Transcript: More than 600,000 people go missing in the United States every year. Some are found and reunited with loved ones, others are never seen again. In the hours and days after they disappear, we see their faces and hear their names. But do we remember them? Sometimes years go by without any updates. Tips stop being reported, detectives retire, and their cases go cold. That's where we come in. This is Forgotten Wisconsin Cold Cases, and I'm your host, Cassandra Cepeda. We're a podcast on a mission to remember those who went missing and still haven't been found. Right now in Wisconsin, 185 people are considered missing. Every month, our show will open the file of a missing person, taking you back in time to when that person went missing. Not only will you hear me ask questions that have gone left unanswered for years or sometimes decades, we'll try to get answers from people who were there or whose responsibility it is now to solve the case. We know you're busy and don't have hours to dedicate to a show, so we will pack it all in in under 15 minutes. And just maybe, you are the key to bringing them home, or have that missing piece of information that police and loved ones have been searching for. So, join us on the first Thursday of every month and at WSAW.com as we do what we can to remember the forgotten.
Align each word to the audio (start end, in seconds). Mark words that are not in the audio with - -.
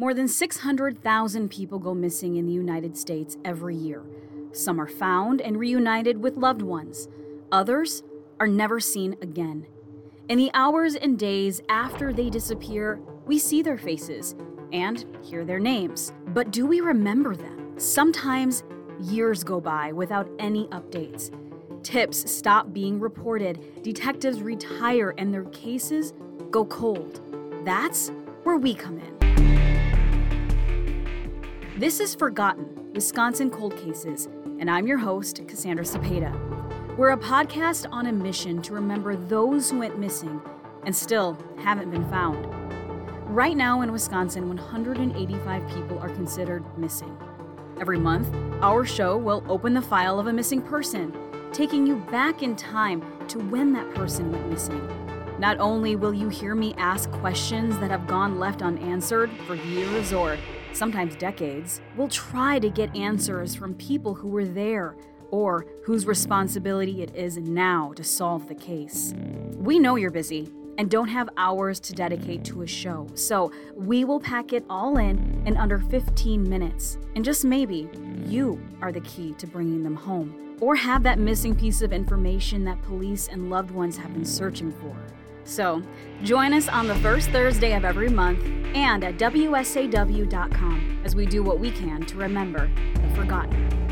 More 0.00 0.14
than 0.14 0.28
600,000 0.28 1.48
people 1.48 1.80
go 1.80 1.92
missing 1.92 2.36
in 2.36 2.46
the 2.46 2.52
United 2.52 2.96
States 2.96 3.36
every 3.44 3.74
year. 3.74 4.04
Some 4.52 4.80
are 4.80 4.86
found 4.86 5.40
and 5.40 5.58
reunited 5.58 6.22
with 6.22 6.36
loved 6.36 6.62
ones, 6.62 7.08
others 7.50 8.04
are 8.38 8.46
never 8.46 8.78
seen 8.78 9.16
again. 9.20 9.66
In 10.28 10.38
the 10.38 10.52
hours 10.54 10.94
and 10.94 11.18
days 11.18 11.60
after 11.68 12.12
they 12.12 12.30
disappear, 12.30 13.00
we 13.26 13.40
see 13.40 13.60
their 13.60 13.76
faces 13.76 14.36
and 14.72 15.04
hear 15.20 15.44
their 15.44 15.58
names. 15.58 16.12
But 16.28 16.52
do 16.52 16.64
we 16.64 16.80
remember 16.80 17.34
them? 17.34 17.74
Sometimes 17.76 18.62
years 19.00 19.42
go 19.42 19.60
by 19.60 19.90
without 19.90 20.30
any 20.38 20.68
updates. 20.68 21.32
Tips 21.82 22.30
stop 22.30 22.72
being 22.72 23.00
reported, 23.00 23.82
detectives 23.82 24.42
retire, 24.42 25.12
and 25.18 25.34
their 25.34 25.46
cases 25.46 26.12
go 26.52 26.64
cold. 26.66 27.20
That's 27.64 28.12
where 28.44 28.58
we 28.58 28.74
come 28.74 29.00
in. 29.00 29.17
This 31.78 32.00
is 32.00 32.12
Forgotten 32.12 32.90
Wisconsin 32.92 33.50
Cold 33.50 33.76
Cases, 33.76 34.26
and 34.58 34.68
I'm 34.68 34.88
your 34.88 34.98
host, 34.98 35.40
Cassandra 35.46 35.84
Cepeda. 35.84 36.96
We're 36.96 37.10
a 37.10 37.16
podcast 37.16 37.86
on 37.92 38.06
a 38.06 38.12
mission 38.12 38.60
to 38.62 38.74
remember 38.74 39.14
those 39.14 39.70
who 39.70 39.78
went 39.78 39.96
missing 39.96 40.42
and 40.84 40.96
still 40.96 41.38
haven't 41.56 41.92
been 41.92 42.04
found. 42.10 42.48
Right 43.32 43.56
now 43.56 43.82
in 43.82 43.92
Wisconsin, 43.92 44.48
185 44.48 45.68
people 45.68 46.00
are 46.00 46.08
considered 46.08 46.64
missing. 46.76 47.16
Every 47.80 48.00
month, 48.00 48.34
our 48.60 48.84
show 48.84 49.16
will 49.16 49.44
open 49.48 49.72
the 49.72 49.80
file 49.80 50.18
of 50.18 50.26
a 50.26 50.32
missing 50.32 50.60
person, 50.60 51.16
taking 51.52 51.86
you 51.86 51.94
back 52.10 52.42
in 52.42 52.56
time 52.56 53.04
to 53.28 53.38
when 53.38 53.72
that 53.74 53.94
person 53.94 54.32
went 54.32 54.48
missing. 54.50 55.07
Not 55.38 55.60
only 55.60 55.94
will 55.94 56.12
you 56.12 56.28
hear 56.28 56.56
me 56.56 56.74
ask 56.78 57.08
questions 57.12 57.78
that 57.78 57.92
have 57.92 58.08
gone 58.08 58.40
left 58.40 58.60
unanswered 58.60 59.30
for 59.46 59.54
years 59.54 60.12
or 60.12 60.36
sometimes 60.72 61.14
decades, 61.14 61.80
we'll 61.96 62.08
try 62.08 62.58
to 62.58 62.68
get 62.68 62.94
answers 62.96 63.54
from 63.54 63.74
people 63.74 64.14
who 64.14 64.26
were 64.28 64.44
there 64.44 64.96
or 65.30 65.64
whose 65.84 66.06
responsibility 66.06 67.02
it 67.02 67.14
is 67.14 67.36
now 67.36 67.92
to 67.94 68.02
solve 68.02 68.48
the 68.48 68.54
case. 68.54 69.14
We 69.56 69.78
know 69.78 69.94
you're 69.94 70.10
busy 70.10 70.50
and 70.76 70.90
don't 70.90 71.08
have 71.08 71.28
hours 71.36 71.78
to 71.80 71.92
dedicate 71.92 72.44
to 72.46 72.62
a 72.62 72.66
show, 72.66 73.06
so 73.14 73.52
we 73.76 74.04
will 74.04 74.20
pack 74.20 74.52
it 74.52 74.64
all 74.68 74.98
in 74.98 75.42
in 75.46 75.56
under 75.56 75.78
15 75.78 76.48
minutes. 76.48 76.98
And 77.14 77.24
just 77.24 77.44
maybe, 77.44 77.88
you 78.26 78.60
are 78.82 78.90
the 78.90 79.00
key 79.02 79.34
to 79.34 79.46
bringing 79.46 79.84
them 79.84 79.96
home, 79.96 80.56
or 80.60 80.74
have 80.74 81.04
that 81.04 81.18
missing 81.20 81.54
piece 81.54 81.82
of 81.82 81.92
information 81.92 82.64
that 82.64 82.82
police 82.82 83.28
and 83.28 83.50
loved 83.50 83.70
ones 83.70 83.96
have 83.96 84.12
been 84.12 84.24
searching 84.24 84.72
for. 84.72 84.96
So, 85.48 85.82
join 86.22 86.52
us 86.52 86.68
on 86.68 86.88
the 86.88 86.94
first 86.96 87.30
Thursday 87.30 87.72
of 87.72 87.82
every 87.82 88.10
month 88.10 88.44
and 88.74 89.02
at 89.02 89.16
WSAW.com 89.16 91.00
as 91.04 91.16
we 91.16 91.24
do 91.24 91.42
what 91.42 91.58
we 91.58 91.70
can 91.70 92.04
to 92.04 92.18
remember 92.18 92.70
the 92.92 93.08
forgotten. 93.14 93.87